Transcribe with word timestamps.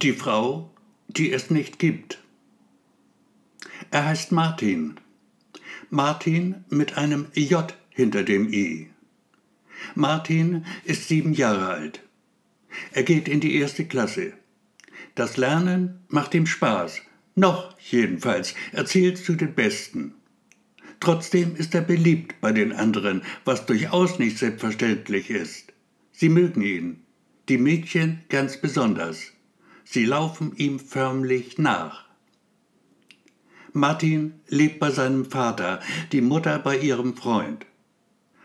Die 0.00 0.12
Frau, 0.12 0.70
die 1.08 1.32
es 1.32 1.50
nicht 1.50 1.80
gibt. 1.80 2.22
Er 3.90 4.04
heißt 4.04 4.30
Martin. 4.30 4.94
Martin 5.90 6.64
mit 6.68 6.96
einem 6.96 7.26
J 7.34 7.74
hinter 7.90 8.22
dem 8.22 8.52
I. 8.52 8.90
Martin 9.96 10.64
ist 10.84 11.08
sieben 11.08 11.32
Jahre 11.32 11.66
alt. 11.66 12.00
Er 12.92 13.02
geht 13.02 13.26
in 13.26 13.40
die 13.40 13.56
erste 13.56 13.86
Klasse. 13.86 14.34
Das 15.16 15.36
Lernen 15.36 15.98
macht 16.06 16.32
ihm 16.32 16.46
Spaß. 16.46 17.02
Noch 17.34 17.76
jedenfalls. 17.80 18.54
Er 18.70 18.86
zählt 18.86 19.18
zu 19.18 19.34
den 19.34 19.54
Besten. 19.54 20.14
Trotzdem 21.00 21.56
ist 21.56 21.74
er 21.74 21.82
beliebt 21.82 22.40
bei 22.40 22.52
den 22.52 22.72
anderen, 22.72 23.22
was 23.44 23.66
durchaus 23.66 24.20
nicht 24.20 24.38
selbstverständlich 24.38 25.28
ist. 25.28 25.72
Sie 26.12 26.28
mögen 26.28 26.62
ihn. 26.62 27.02
Die 27.48 27.58
Mädchen 27.58 28.22
ganz 28.28 28.60
besonders. 28.60 29.32
Sie 29.90 30.04
laufen 30.04 30.54
ihm 30.56 30.78
förmlich 30.78 31.56
nach. 31.56 32.04
Martin 33.72 34.34
lebt 34.46 34.80
bei 34.80 34.90
seinem 34.90 35.24
Vater, 35.24 35.80
die 36.12 36.20
Mutter 36.20 36.58
bei 36.58 36.76
ihrem 36.76 37.16
Freund. 37.16 37.64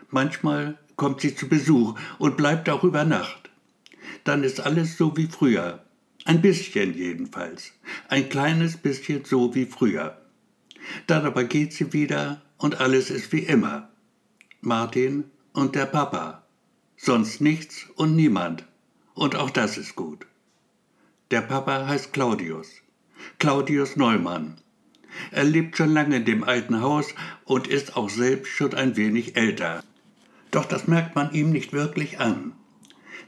Manchmal 0.08 0.78
kommt 0.96 1.20
sie 1.20 1.36
zu 1.36 1.46
Besuch 1.46 1.98
und 2.18 2.38
bleibt 2.38 2.70
auch 2.70 2.82
über 2.82 3.04
Nacht. 3.04 3.50
Dann 4.24 4.42
ist 4.42 4.60
alles 4.60 4.96
so 4.96 5.18
wie 5.18 5.26
früher. 5.26 5.84
Ein 6.24 6.40
bisschen 6.40 6.94
jedenfalls. 6.94 7.72
Ein 8.08 8.30
kleines 8.30 8.78
bisschen 8.78 9.26
so 9.26 9.54
wie 9.54 9.66
früher. 9.66 10.16
Dann 11.06 11.26
aber 11.26 11.44
geht 11.44 11.74
sie 11.74 11.92
wieder 11.92 12.40
und 12.56 12.80
alles 12.80 13.10
ist 13.10 13.32
wie 13.32 13.40
immer. 13.40 13.90
Martin 14.62 15.24
und 15.52 15.74
der 15.74 15.84
Papa. 15.84 16.46
Sonst 16.96 17.42
nichts 17.42 17.86
und 17.96 18.16
niemand. 18.16 18.64
Und 19.12 19.36
auch 19.36 19.50
das 19.50 19.76
ist 19.76 19.94
gut. 19.94 20.26
Der 21.34 21.40
Papa 21.40 21.88
heißt 21.88 22.12
Claudius. 22.12 22.80
Claudius 23.40 23.96
Neumann. 23.96 24.54
Er 25.32 25.42
lebt 25.42 25.76
schon 25.76 25.92
lange 25.92 26.18
in 26.18 26.24
dem 26.24 26.44
alten 26.44 26.80
Haus 26.80 27.12
und 27.44 27.66
ist 27.66 27.96
auch 27.96 28.08
selbst 28.08 28.52
schon 28.52 28.72
ein 28.72 28.96
wenig 28.96 29.36
älter. 29.36 29.82
Doch 30.52 30.64
das 30.64 30.86
merkt 30.86 31.16
man 31.16 31.32
ihm 31.32 31.50
nicht 31.50 31.72
wirklich 31.72 32.20
an. 32.20 32.52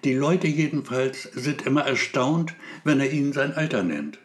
Die 0.04 0.14
Leute 0.14 0.46
jedenfalls 0.46 1.24
sind 1.24 1.62
immer 1.62 1.84
erstaunt, 1.84 2.54
wenn 2.84 3.00
er 3.00 3.10
ihnen 3.10 3.32
sein 3.32 3.54
Alter 3.54 3.82
nennt. 3.82 4.20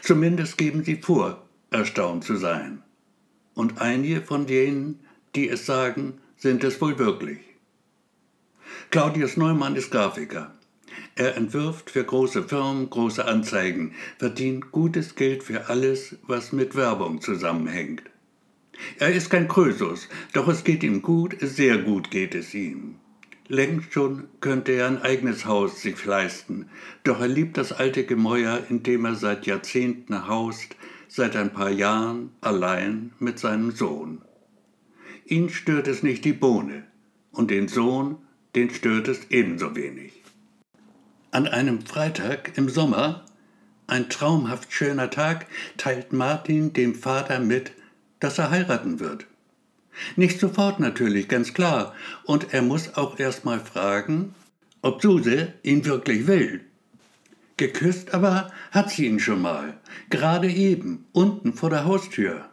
Zumindest 0.00 0.56
geben 0.56 0.84
sie 0.84 0.98
vor, 1.02 1.48
erstaunt 1.72 2.22
zu 2.22 2.36
sein. 2.36 2.84
Und 3.54 3.80
einige 3.80 4.22
von 4.22 4.46
denen, 4.46 5.00
die 5.34 5.48
es 5.48 5.66
sagen, 5.66 6.20
sind 6.36 6.62
es 6.62 6.80
wohl 6.80 6.96
wirklich. 7.00 7.40
Claudius 8.92 9.36
Neumann 9.36 9.74
ist 9.74 9.90
Grafiker. 9.90 10.52
Er 11.18 11.36
entwirft 11.36 11.90
für 11.90 12.04
große 12.04 12.44
Firmen 12.44 12.90
große 12.90 13.24
Anzeigen, 13.24 13.92
verdient 14.18 14.70
gutes 14.70 15.16
Geld 15.16 15.42
für 15.42 15.68
alles, 15.68 16.16
was 16.22 16.52
mit 16.52 16.76
Werbung 16.76 17.20
zusammenhängt. 17.20 18.04
Er 19.00 19.12
ist 19.12 19.28
kein 19.28 19.48
Krösus, 19.48 20.08
doch 20.32 20.46
es 20.46 20.62
geht 20.62 20.84
ihm 20.84 21.02
gut, 21.02 21.36
sehr 21.40 21.78
gut 21.78 22.12
geht 22.12 22.36
es 22.36 22.54
ihm. 22.54 23.00
Längst 23.48 23.92
schon 23.92 24.28
könnte 24.40 24.70
er 24.70 24.86
ein 24.86 25.02
eigenes 25.02 25.44
Haus 25.44 25.82
sich 25.82 26.04
leisten, 26.04 26.70
doch 27.02 27.20
er 27.20 27.26
liebt 27.26 27.56
das 27.56 27.72
alte 27.72 28.04
Gemäuer, 28.04 28.62
in 28.70 28.84
dem 28.84 29.04
er 29.04 29.16
seit 29.16 29.44
Jahrzehnten 29.44 30.28
haust, 30.28 30.76
seit 31.08 31.34
ein 31.34 31.52
paar 31.52 31.70
Jahren 31.70 32.30
allein 32.42 33.10
mit 33.18 33.40
seinem 33.40 33.72
Sohn. 33.72 34.22
Ihn 35.24 35.50
stört 35.50 35.88
es 35.88 36.04
nicht 36.04 36.24
die 36.24 36.32
Bohne, 36.32 36.84
und 37.32 37.50
den 37.50 37.66
Sohn, 37.66 38.18
den 38.54 38.70
stört 38.70 39.08
es 39.08 39.30
ebenso 39.30 39.74
wenig. 39.74 40.22
An 41.38 41.46
einem 41.46 41.82
Freitag 41.82 42.58
im 42.58 42.68
Sommer, 42.68 43.24
ein 43.86 44.08
traumhaft 44.10 44.72
schöner 44.72 45.08
Tag, 45.08 45.46
teilt 45.76 46.12
Martin 46.12 46.72
dem 46.72 46.96
Vater 46.96 47.38
mit, 47.38 47.70
dass 48.18 48.38
er 48.38 48.50
heiraten 48.50 48.98
wird. 48.98 49.24
Nicht 50.16 50.40
sofort 50.40 50.80
natürlich, 50.80 51.28
ganz 51.28 51.54
klar, 51.54 51.94
und 52.24 52.52
er 52.52 52.62
muss 52.62 52.96
auch 52.96 53.20
erst 53.20 53.44
mal 53.44 53.60
fragen, 53.60 54.34
ob 54.82 55.00
Suse 55.00 55.52
ihn 55.62 55.84
wirklich 55.84 56.26
will. 56.26 56.62
Geküsst 57.56 58.14
aber 58.14 58.50
hat 58.72 58.90
sie 58.90 59.06
ihn 59.06 59.20
schon 59.20 59.40
mal, 59.40 59.74
gerade 60.10 60.50
eben, 60.50 61.06
unten 61.12 61.52
vor 61.52 61.70
der 61.70 61.84
Haustür. 61.84 62.46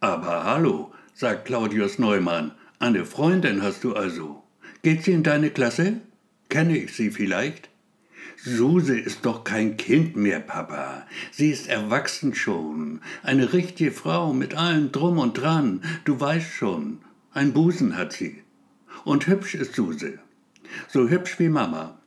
Aber 0.00 0.44
hallo, 0.44 0.94
sagt 1.12 1.44
Claudius 1.44 1.98
Neumann, 1.98 2.52
eine 2.78 3.04
Freundin 3.04 3.62
hast 3.62 3.84
du 3.84 3.92
also. 3.92 4.42
Geht 4.80 5.04
sie 5.04 5.12
in 5.12 5.24
deine 5.24 5.50
Klasse? 5.50 6.00
Kenne 6.48 6.78
ich 6.78 6.96
sie 6.96 7.10
vielleicht? 7.10 7.69
Suse 8.42 8.98
ist 8.98 9.26
doch 9.26 9.44
kein 9.44 9.76
Kind 9.76 10.16
mehr, 10.16 10.40
Papa. 10.40 11.06
Sie 11.30 11.50
ist 11.50 11.68
erwachsen 11.68 12.34
schon. 12.34 13.00
Eine 13.22 13.52
richtige 13.52 13.92
Frau 13.92 14.32
mit 14.32 14.54
allem 14.54 14.92
Drum 14.92 15.18
und 15.18 15.34
Dran. 15.34 15.82
Du 16.04 16.18
weißt 16.18 16.50
schon. 16.50 16.98
Ein 17.32 17.52
Busen 17.52 17.96
hat 17.96 18.12
sie. 18.12 18.42
Und 19.04 19.26
hübsch 19.26 19.54
ist 19.54 19.74
Suse. 19.74 20.18
So 20.88 21.08
hübsch 21.08 21.38
wie 21.38 21.48
Mama. 21.48 21.98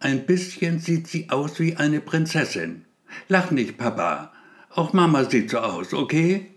Ein 0.00 0.26
bisschen 0.26 0.78
sieht 0.78 1.08
sie 1.08 1.30
aus 1.30 1.58
wie 1.58 1.76
eine 1.76 2.00
Prinzessin. 2.00 2.84
Lach 3.28 3.50
nicht, 3.50 3.78
Papa. 3.78 4.32
Auch 4.70 4.92
Mama 4.92 5.24
sieht 5.24 5.50
so 5.50 5.58
aus, 5.58 5.94
okay? 5.94 6.50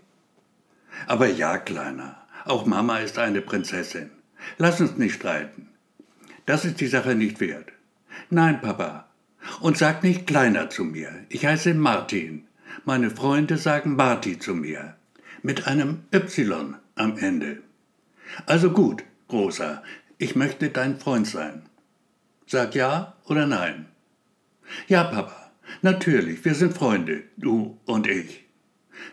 Aber 1.06 1.26
ja, 1.26 1.58
Kleiner. 1.58 2.22
Auch 2.44 2.66
Mama 2.66 2.98
ist 2.98 3.18
eine 3.18 3.40
Prinzessin. 3.40 4.10
Lass 4.58 4.80
uns 4.80 4.96
nicht 4.96 5.14
streiten. 5.14 5.68
Das 6.46 6.64
ist 6.64 6.80
die 6.80 6.86
Sache 6.86 7.14
nicht 7.14 7.40
wert. 7.40 7.72
Nein, 8.30 8.60
Papa, 8.60 9.08
und 9.60 9.76
sag 9.76 10.02
nicht 10.02 10.26
kleiner 10.26 10.70
zu 10.70 10.84
mir. 10.84 11.10
Ich 11.28 11.46
heiße 11.46 11.74
Martin. 11.74 12.44
Meine 12.84 13.10
Freunde 13.10 13.58
sagen 13.58 13.96
Marti 13.96 14.38
zu 14.38 14.54
mir. 14.54 14.96
Mit 15.42 15.66
einem 15.66 16.04
Y 16.12 16.76
am 16.94 17.18
Ende. 17.18 17.62
Also 18.46 18.70
gut, 18.70 19.04
Großer, 19.32 19.82
ich 20.18 20.36
möchte 20.36 20.68
dein 20.68 20.98
Freund 20.98 21.26
sein. 21.26 21.62
Sag 22.46 22.74
ja 22.74 23.16
oder 23.24 23.46
nein. 23.46 23.86
Ja, 24.86 25.04
Papa, 25.04 25.50
natürlich, 25.80 26.44
wir 26.44 26.54
sind 26.54 26.74
Freunde, 26.74 27.22
du 27.38 27.78
und 27.86 28.06
ich. 28.06 28.44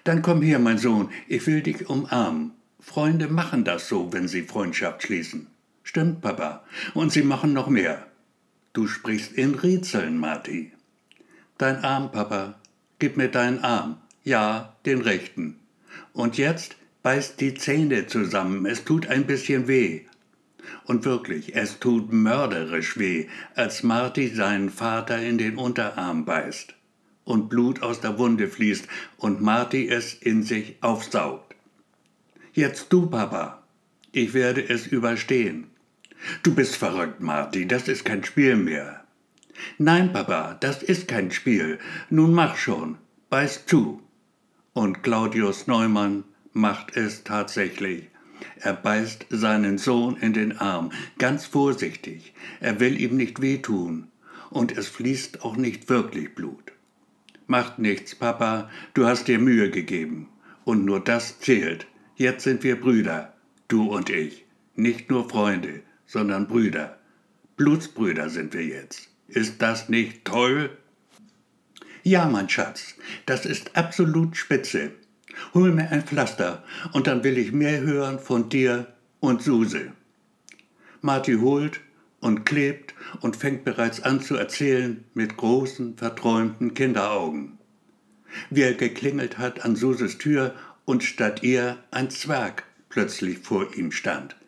Dann 0.03 0.21
komm 0.21 0.41
her, 0.41 0.59
mein 0.59 0.77
Sohn, 0.77 1.09
ich 1.29 1.47
will 1.47 1.61
dich 1.61 1.89
umarmen. 1.89 2.51
Freunde 2.81 3.29
machen 3.29 3.63
das 3.63 3.87
so, 3.87 4.11
wenn 4.11 4.27
sie 4.27 4.43
Freundschaft 4.43 5.03
schließen. 5.03 5.47
Stimmt, 5.83 6.19
Papa. 6.19 6.66
Und 6.93 7.11
sie 7.11 7.23
machen 7.23 7.53
noch 7.53 7.69
mehr. 7.69 8.05
Du 8.74 8.88
sprichst 8.88 9.34
in 9.34 9.56
Rätseln, 9.56 10.18
Marti. 10.18 10.72
Dein 11.57 11.84
Arm, 11.84 12.12
Papa. 12.12 12.59
Gib 13.00 13.18
mir 13.18 13.30
deinen 13.30 13.59
Arm. 13.59 13.97
Ja, 14.24 14.75
den 14.85 15.02
rechten. 15.02 15.59
Und 16.13 16.38
jetzt 16.38 16.75
beißt 17.02 17.41
die 17.41 17.56
Zähne 17.56 18.08
zusammen. 18.08 18.66
Es 18.66 18.84
tut 18.84 19.08
ein 19.08 19.25
bisschen 19.25 19.68
weh. 19.68 20.02
Und 20.84 21.06
wirklich, 21.06 21.56
es 21.56 21.79
tut 21.79 22.13
mörderisch 22.13 22.97
weh, 22.97 23.28
als 23.56 23.81
Marti 23.81 24.28
seinen 24.28 24.69
Vater 24.69 25.19
in 25.19 25.38
den 25.38 25.58
Unterarm 25.58 26.25
beißt 26.25 26.75
und 27.29 27.47
Blut 27.47 27.81
aus 27.84 28.02
der 28.02 28.18
Wunde 28.18 28.47
fließt 28.47 28.88
und 29.18 29.41
Marti 29.41 29.88
es 29.88 30.13
in 30.13 30.44
sich 30.44 30.78
aufsaugt. 30.81 31.56
Jetzt 32.53 32.91
du, 32.91 33.08
Papa. 33.08 33.63
Ich 34.12 34.34
werde 34.34 34.68
es 34.68 34.88
überstehen. 34.88 35.69
Du 36.44 36.53
bist 36.53 36.75
verrückt, 36.75 37.22
Marty, 37.22 37.68
das 37.68 37.88
ist 37.88 38.06
kein 38.06 38.24
Spiel 38.24 38.56
mehr. 38.56 39.03
Nein, 39.78 40.13
Papa, 40.13 40.57
das 40.59 40.84
ist 40.84 41.07
kein 41.07 41.31
Spiel. 41.31 41.80
Nun 42.09 42.34
mach 42.34 42.56
schon, 42.57 42.97
beiß 43.30 43.66
zu. 43.66 44.02
Und 44.74 45.03
Claudius 45.03 45.68
Neumann 45.68 46.24
macht 46.53 46.96
es 46.96 47.24
tatsächlich. 47.24 48.08
Er 48.58 48.74
beißt 48.74 49.25
seinen 49.29 49.78
Sohn 49.78 50.16
in 50.18 50.34
den 50.34 50.58
Arm, 50.58 50.91
ganz 51.18 51.46
vorsichtig. 51.46 52.34
Er 52.59 52.79
will 52.79 53.00
ihm 53.00 53.18
nicht 53.18 53.41
wehtun. 53.41 54.08
Und 54.50 54.78
es 54.78 54.88
fließt 54.88 55.44
auch 55.44 55.58
nicht 55.58 55.90
wirklich 55.90 56.34
Blut. 56.35 56.72
Macht 57.47 57.79
nichts, 57.79 58.16
Papa, 58.16 58.70
du 58.93 59.05
hast 59.05 59.28
dir 59.28 59.40
Mühe 59.40 59.70
gegeben. 59.70 60.29
Und 60.64 60.85
nur 60.85 60.99
das 60.99 61.40
zählt. 61.40 61.88
Jetzt 62.16 62.43
sind 62.43 62.64
wir 62.64 62.79
Brüder, 62.79 63.34
du 63.67 63.88
und 63.90 64.09
ich, 64.09 64.46
nicht 64.76 65.09
nur 65.09 65.29
Freunde 65.29 65.82
sondern 66.09 66.47
Brüder. 66.47 66.97
Blutsbrüder 67.56 68.29
sind 68.29 68.53
wir 68.53 68.66
jetzt. 68.66 69.09
Ist 69.28 69.61
das 69.61 69.90
nicht 69.90 70.26
toll? 70.26 70.72
Ja, 72.02 72.26
mein 72.26 72.50
Schatz, 72.50 72.96
das 73.28 73.46
ist 73.46 73.78
absolut 73.78 74.35
spitze. 74.35 74.91
Hol 75.53 75.72
mir 75.72 75.91
ein 75.91 76.02
Pflaster 76.03 76.64
und 76.94 77.06
dann 77.06 77.23
will 77.23 77.38
ich 77.38 77.52
mehr 77.52 77.82
hören 77.82 78.17
von 78.17 78.50
dir 78.50 78.88
und 79.20 79.44
Suse. 79.44 79.91
Marty 81.02 81.35
holt 81.35 81.79
und 82.22 82.44
klebt 82.46 82.96
und 83.22 83.35
fängt 83.35 83.64
bereits 83.64 84.02
an 84.02 84.22
zu 84.22 84.35
erzählen 84.35 85.03
mit 85.14 85.38
großen, 85.38 85.96
verträumten 85.96 86.73
Kinderaugen. 86.73 87.59
Wie 88.50 88.62
er 88.62 88.73
geklingelt 88.73 89.38
hat 89.38 89.64
an 89.64 89.76
Suses 89.76 90.17
Tür 90.17 90.55
und 90.85 91.03
statt 91.03 91.44
ihr 91.44 91.78
ein 91.91 92.09
Zwerg 92.09 92.64
plötzlich 92.90 93.38
vor 93.38 93.76
ihm 93.76 93.91
stand. 93.91 94.39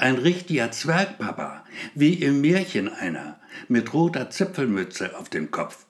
Ein 0.00 0.16
richtiger 0.16 0.72
Zwergpapa, 0.72 1.62
wie 1.94 2.14
im 2.14 2.40
Märchen 2.40 2.88
einer, 2.88 3.38
mit 3.68 3.92
roter 3.92 4.30
Zipfelmütze 4.30 5.14
auf 5.18 5.28
dem 5.28 5.50
Kopf. 5.50 5.84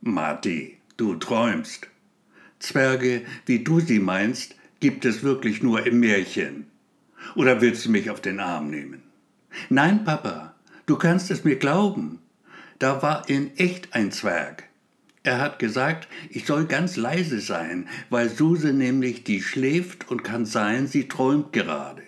Marty, 0.00 0.78
du 0.96 1.16
träumst. 1.16 1.86
Zwerge, 2.60 3.26
wie 3.44 3.62
du 3.62 3.78
sie 3.78 3.98
meinst, 3.98 4.54
gibt 4.80 5.04
es 5.04 5.22
wirklich 5.22 5.62
nur 5.62 5.84
im 5.86 6.00
Märchen. 6.00 6.66
Oder 7.34 7.60
willst 7.60 7.84
du 7.84 7.90
mich 7.90 8.08
auf 8.08 8.22
den 8.22 8.40
Arm 8.40 8.70
nehmen? 8.70 9.02
Nein, 9.68 10.02
Papa, 10.02 10.54
du 10.86 10.96
kannst 10.96 11.30
es 11.30 11.44
mir 11.44 11.56
glauben. 11.56 12.20
Da 12.78 13.02
war 13.02 13.28
in 13.28 13.54
echt 13.58 13.92
ein 13.92 14.12
Zwerg. 14.12 14.64
Er 15.24 15.42
hat 15.42 15.58
gesagt, 15.58 16.08
ich 16.30 16.46
soll 16.46 16.64
ganz 16.64 16.96
leise 16.96 17.40
sein, 17.40 17.86
weil 18.08 18.30
Suse 18.30 18.72
nämlich 18.72 19.24
die 19.24 19.42
schläft 19.42 20.10
und 20.10 20.24
kann 20.24 20.46
sein, 20.46 20.86
sie 20.86 21.06
träumt 21.06 21.52
gerade. 21.52 22.02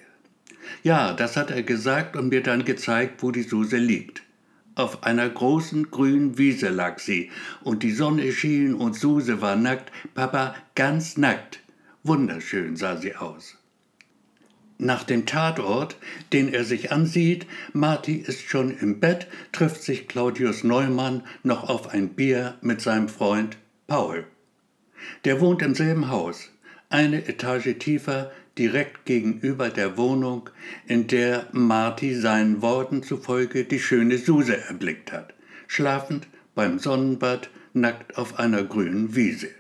Ja, 0.83 1.13
das 1.13 1.37
hat 1.37 1.51
er 1.51 1.63
gesagt 1.63 2.17
und 2.17 2.29
mir 2.29 2.43
dann 2.43 2.65
gezeigt, 2.65 3.23
wo 3.23 3.31
die 3.31 3.43
Suse 3.43 3.77
liegt. 3.77 4.23
Auf 4.75 5.05
einer 5.05 5.29
großen 5.29 5.91
grünen 5.91 6.37
Wiese 6.37 6.69
lag 6.69 6.99
sie, 6.99 7.31
und 7.63 7.83
die 7.83 7.93
Sonne 7.93 8.33
schien 8.33 8.75
und 8.75 8.97
Suse 8.97 9.41
war 9.41 9.55
nackt, 9.55 9.93
Papa 10.15 10.57
ganz 10.75 11.17
nackt. 11.17 11.61
Wunderschön 12.03 12.77
sah 12.77 12.97
sie 12.97 13.15
aus. 13.15 13.57
Nach 14.79 15.05
dem 15.05 15.25
Tatort, 15.25 15.97
den 16.33 16.53
er 16.53 16.65
sich 16.65 16.91
ansieht, 16.91 17.47
Marty 17.73 18.17
ist 18.17 18.43
schon 18.43 18.77
im 18.77 18.99
Bett, 18.99 19.29
trifft 19.53 19.83
sich 19.85 20.09
Claudius 20.09 20.65
Neumann 20.65 21.23
noch 21.45 21.69
auf 21.69 21.89
ein 21.95 22.09
Bier 22.11 22.57
mit 22.61 22.81
seinem 22.81 23.09
Freund 23.09 23.57
Paul. 23.87 24.27
Der 25.25 25.41
wohnt 25.41 25.63
im 25.63 25.75
selben 25.75 26.09
Haus, 26.09 26.51
eine 26.91 27.29
Etage 27.29 27.79
tiefer, 27.79 28.33
direkt 28.59 29.05
gegenüber 29.05 29.69
der 29.69 29.97
Wohnung, 29.97 30.51
in 30.87 31.07
der 31.07 31.49
Marty 31.53 32.15
seinen 32.15 32.63
Worten 32.63 33.03
zufolge 33.03 33.65
die 33.65 33.81
schöne 33.81 34.19
Suse 34.19 34.57
erblickt 34.57 35.13
hat, 35.13 35.35
schlafend 35.67 36.29
beim 36.55 36.79
Sonnenbad, 36.79 37.51
nackt 37.73 38.17
auf 38.17 38.39
einer 38.39 38.63
grünen 38.63 39.17
Wiese. 39.17 39.51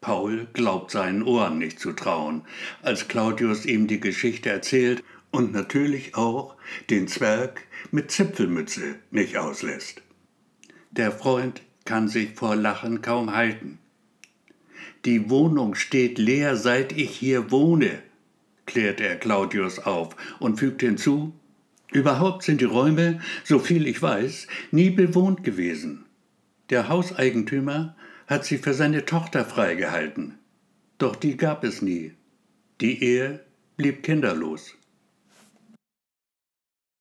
Paul 0.00 0.48
glaubt 0.52 0.90
seinen 0.90 1.22
Ohren 1.22 1.58
nicht 1.58 1.80
zu 1.80 1.92
trauen, 1.92 2.42
als 2.82 3.08
Claudius 3.08 3.64
ihm 3.64 3.86
die 3.86 4.00
Geschichte 4.00 4.50
erzählt 4.50 5.02
und 5.30 5.52
natürlich 5.52 6.14
auch 6.14 6.56
den 6.90 7.08
Zwerg 7.08 7.62
mit 7.90 8.10
Zipfelmütze 8.10 8.96
nicht 9.10 9.38
auslässt. 9.38 10.02
Der 10.90 11.10
Freund 11.10 11.62
kann 11.84 12.08
sich 12.08 12.34
vor 12.34 12.54
Lachen 12.54 13.00
kaum 13.02 13.34
halten. 13.34 13.78
Die 15.04 15.30
Wohnung 15.30 15.74
steht 15.74 16.18
leer, 16.18 16.56
seit 16.56 16.92
ich 16.92 17.10
hier 17.10 17.50
wohne, 17.50 18.02
klärt 18.66 19.00
er 19.00 19.16
Claudius 19.16 19.78
auf 19.78 20.16
und 20.38 20.58
fügt 20.58 20.80
hinzu, 20.80 21.32
überhaupt 21.92 22.42
sind 22.42 22.60
die 22.60 22.66
Räume, 22.66 23.20
so 23.44 23.58
viel 23.58 23.86
ich 23.86 24.00
weiß, 24.00 24.46
nie 24.70 24.90
bewohnt 24.90 25.44
gewesen. 25.44 26.04
Der 26.70 26.88
Hauseigentümer 26.88 27.96
hat 28.26 28.44
sie 28.44 28.58
für 28.58 28.74
seine 28.74 29.04
Tochter 29.04 29.44
freigehalten. 29.44 30.38
Doch 30.98 31.16
die 31.16 31.36
gab 31.36 31.64
es 31.64 31.82
nie. 31.82 32.12
Die 32.80 33.02
Ehe 33.02 33.40
blieb 33.76 34.02
kinderlos. 34.02 34.74